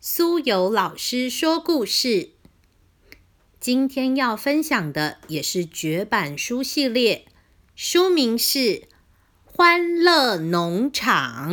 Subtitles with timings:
[0.00, 2.30] 苏有老师说故事。
[3.58, 7.26] 今天要分享的也是绝版书系列，
[7.74, 8.58] 书名是
[9.44, 11.52] 《欢乐农场》。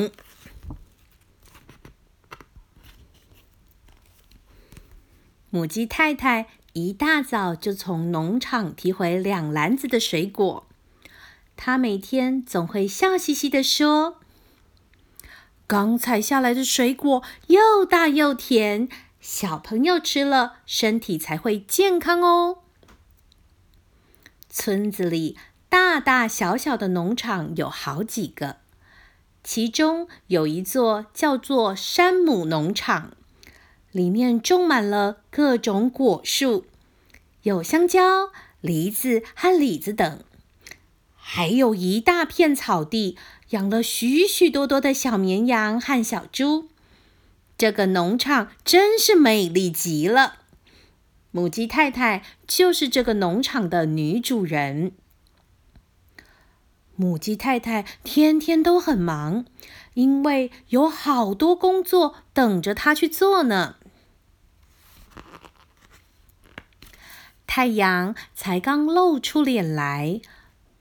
[5.50, 10.68] 母鸡太太一大早就从农场提回两篮子的水果，
[11.56, 14.20] 她每天总会笑嘻嘻的说。
[15.68, 18.88] 刚采下来的水果又大又甜，
[19.20, 22.60] 小朋友吃了身体才会健康哦。
[24.48, 25.36] 村子里
[25.68, 28.58] 大大小小的农场有好几个，
[29.44, 33.14] 其中有一座叫做山姆农场，
[33.92, 36.68] 里面种满了各种果树，
[37.42, 38.30] 有香蕉、
[38.62, 40.24] 梨子和李子等，
[41.16, 43.18] 还有一大片草地。
[43.50, 46.70] 养了许许多多的小绵羊和小猪，
[47.58, 50.38] 这个农场真是美丽极了。
[51.32, 54.94] 母鸡太太就是这个农场的女主人。
[56.96, 59.46] 母鸡太太天天都很忙，
[59.96, 63.76] 因为有好多工作等着她去做呢。
[67.46, 70.22] 太阳才刚露出脸来。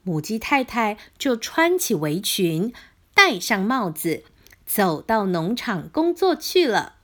[0.05, 2.71] 母鸡太太就穿起围裙，
[3.15, 4.23] 戴上帽子，
[4.63, 6.97] 走到农场工作去了。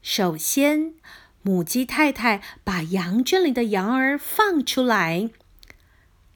[0.00, 0.94] 首先，
[1.42, 5.28] 母鸡太太把羊圈里的羊儿放出来，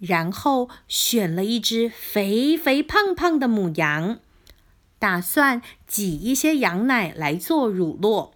[0.01, 4.19] 然后选了一只肥肥胖胖的母羊，
[4.99, 8.33] 打算挤一些羊奶来做乳酪。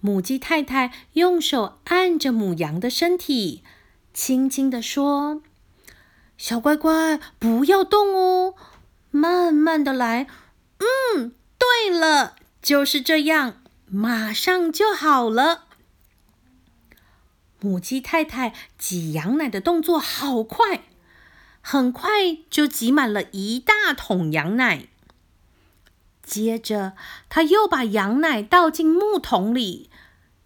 [0.00, 3.62] 母鸡太太用手按着母羊的身体。
[4.18, 5.42] 轻轻地说
[6.36, 8.56] ：“小乖乖，不要动哦，
[9.12, 10.26] 慢慢的来。
[10.78, 15.66] 嗯，对了，就是这样，马上就好了。”
[17.62, 20.82] 母鸡太太挤羊奶的动作好快，
[21.60, 22.10] 很快
[22.50, 24.88] 就挤满了一大桶羊奶。
[26.24, 26.94] 接着，
[27.28, 29.88] 他又把羊奶倒进木桶里，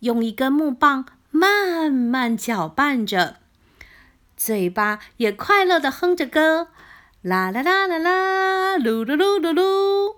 [0.00, 3.38] 用一根木棒慢慢搅拌着。
[4.44, 6.66] 嘴巴也快乐的哼着歌，
[7.20, 10.16] 啦啦啦啦啦，噜噜噜噜噜。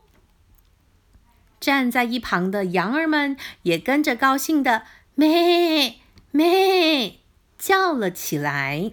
[1.61, 5.97] 站在一旁的羊儿们也跟着高兴的咩
[6.31, 7.19] 咩
[7.59, 8.93] 叫了起来。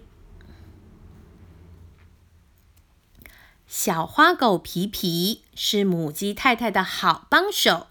[3.66, 7.86] 小花狗皮皮是母鸡太太的好帮手，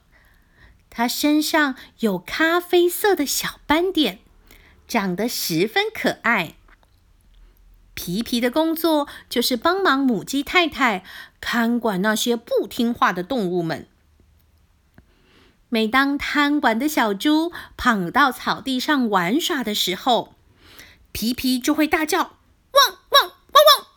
[0.92, 4.20] 它身上有咖啡色的小斑点，
[4.88, 6.54] 长得十分可爱。
[7.94, 11.04] 皮皮的工作就是帮忙母鸡太太
[11.40, 13.88] 看管那些不听话的动物们。
[15.70, 20.36] 每当贪玩的小猪跑到草地上玩耍的时候，
[21.12, 22.38] 皮皮就会大叫
[22.74, 23.88] “汪汪汪汪”，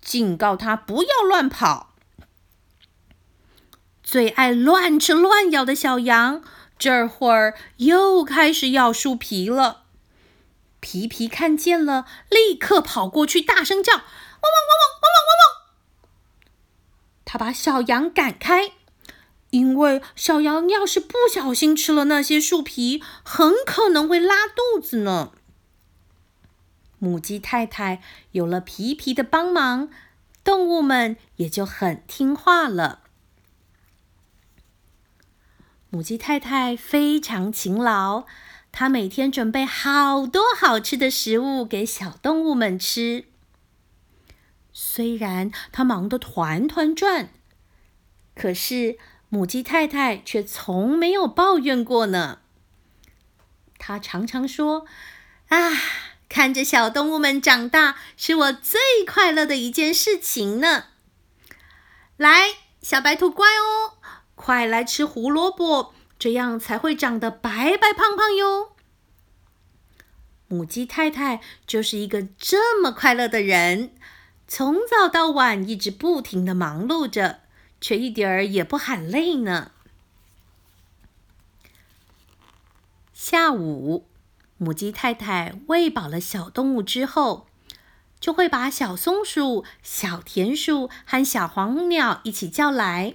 [0.00, 1.94] 警告他不要乱跑。
[4.02, 6.42] 最爱乱吃乱咬的小羊，
[6.78, 9.83] 这会儿又开始咬树皮了。
[10.84, 15.72] 皮皮看见了，立刻跑过去，大声叫：“汪汪汪汪汪汪汪汪！”
[17.24, 18.72] 他把小羊赶开，
[19.48, 25.32] 因为小羊要是不小心吃了那些树皮，很可能会拉肚子呢。
[26.98, 28.02] 母鸡太太
[28.32, 29.88] 有了皮皮的帮忙，
[30.44, 33.00] 动物们也就很听话了。
[35.88, 38.26] 母鸡太太非常勤劳。
[38.76, 43.26] 他每天准备好多好吃的食物给小动物们吃。
[44.72, 47.28] 虽然他忙得团团转，
[48.34, 48.98] 可是
[49.28, 52.40] 母鸡太太却从没有抱怨过呢。
[53.78, 54.86] 她常常说
[55.50, 55.70] ：“啊，
[56.28, 60.86] 看着小动物们长大，是我最快乐的一件事情呢。”
[62.18, 62.48] 来，
[62.82, 63.94] 小白兔乖哦，
[64.34, 65.94] 快来吃胡萝卜。
[66.24, 68.72] 这样才会长得白白胖胖哟。
[70.48, 73.94] 母鸡太太就是一个这么快乐的人，
[74.48, 77.40] 从早到晚一直不停的忙碌着，
[77.78, 79.72] 却一点儿也不喊累呢。
[83.12, 84.06] 下午，
[84.56, 87.48] 母鸡太太喂饱了小动物之后，
[88.18, 93.14] 就会把小松鼠、小田鼠和小黄鸟一起叫来，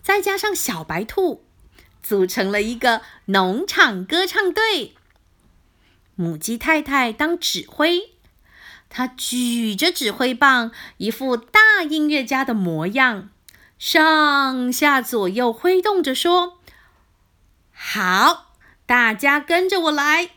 [0.00, 1.43] 再加上小白兔。
[2.04, 4.94] 组成了一个农场歌唱队。
[6.14, 8.10] 母鸡太太当指挥，
[8.88, 13.30] 她举着指挥棒，一副大音乐家的模样，
[13.78, 16.60] 上下左右挥动着说
[17.74, 18.54] ：“好，
[18.86, 20.30] 大家跟着我来，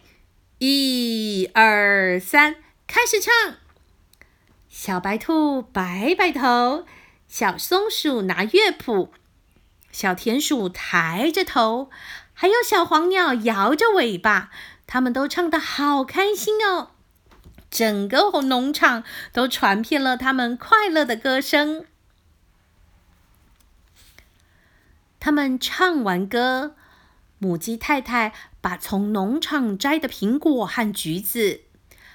[0.57, 2.55] 一二三，
[2.87, 3.57] 开始唱。”
[4.67, 6.85] 小白兔摆摆头，
[7.27, 9.11] 小松鼠拿乐谱，
[9.91, 11.89] 小田鼠抬着头，
[12.33, 14.51] 还有小黄鸟摇着尾巴，
[14.85, 16.91] 他们都唱得好开心哦！
[17.69, 19.03] 整个农场
[19.33, 21.85] 都传遍了他们快乐的歌声。
[25.19, 26.75] 他们唱完歌，
[27.39, 31.61] 母鸡太太把从农场摘的苹果和橘子，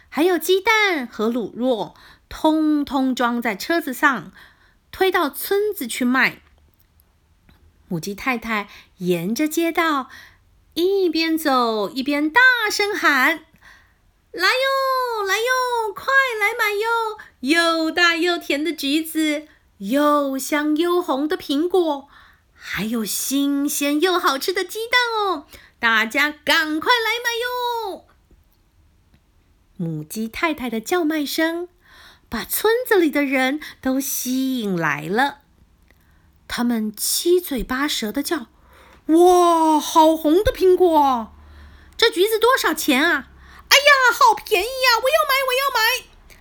[0.08, 1.94] 还有鸡蛋和卤肉，
[2.28, 4.32] 通通装在车子上，
[4.90, 6.40] 推到村子去卖。
[7.93, 10.09] 母鸡太太沿着街道
[10.73, 12.41] 一边走一边大
[12.71, 13.44] 声喊
[14.33, 16.06] ：“来哟，来哟，快
[16.41, 17.19] 来买哟！
[17.41, 19.47] 又大又甜的橘子，
[19.77, 22.09] 又香又红的苹果。”
[22.56, 25.47] 还有新鲜又好吃的鸡蛋哦！
[25.79, 28.06] 大家赶快来买哟！
[29.77, 31.69] 母鸡太太的叫卖声
[32.31, 35.42] 把村子里的人都吸引来了。
[36.54, 38.49] 他们七嘴八舌的叫
[39.08, 41.32] ：“哇，好红的苹果！
[41.96, 43.31] 这橘子多少钱啊？
[43.70, 45.00] 哎呀，好便宜呀！
[45.02, 46.37] 我要买，我要买！”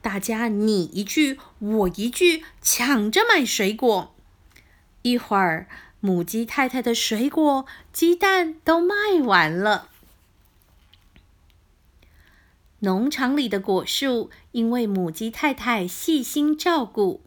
[0.00, 4.14] 大家你一句我一句，抢着买水果。
[5.02, 5.66] 一会儿，
[5.98, 9.88] 母鸡太太的水果、鸡蛋都卖完了。
[12.78, 17.20] 农场里的果树因为母鸡太太细心照顾，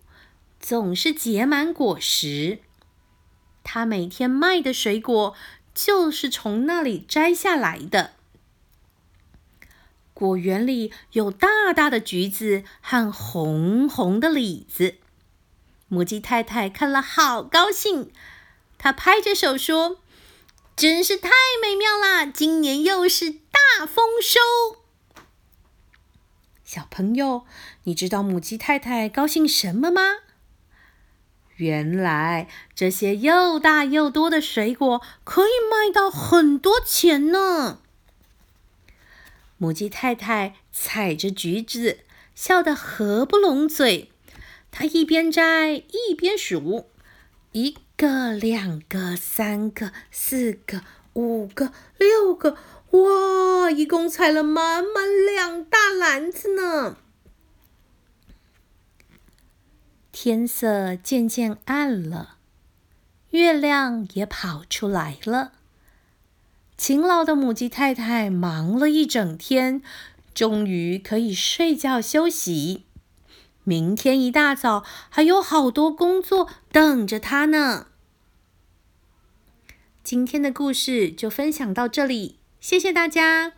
[0.60, 2.60] 总是结满果实。
[3.64, 5.36] 他每天卖的水果
[5.74, 8.14] 就是从那里摘下来的。
[10.14, 14.96] 果园里有大大的橘子和红红的李子。
[15.88, 18.12] 母鸡太太看了，好高兴。
[18.78, 20.00] 她拍着手说
[20.76, 21.30] ：“真是太
[21.62, 22.26] 美妙啦！
[22.26, 24.40] 今年又是大丰收。”
[26.64, 27.46] 小朋友，
[27.84, 30.02] 你知道母鸡太太高兴什么吗？
[31.56, 37.80] 原来这些又大又多的水果可以卖到很多钱呢。
[39.58, 42.00] 母鸡太太采着橘子，
[42.36, 44.12] 笑得合不拢嘴。
[44.70, 46.88] 她一边摘一边数，
[47.54, 50.82] 一个、两个、三个、四个、
[51.14, 52.58] 五个、六个，
[52.92, 53.72] 哇！
[53.72, 56.98] 一共采了满满两大篮子呢。
[60.18, 62.38] 天色渐渐暗了，
[63.32, 65.52] 月亮也跑出来了。
[66.78, 69.82] 勤劳的母鸡太太忙了一整天，
[70.34, 72.86] 终于可以睡觉休息。
[73.66, 77.88] 明天一大早还有好多工作等着他呢。
[80.02, 83.55] 今天的故事就分享到这里，谢谢大家。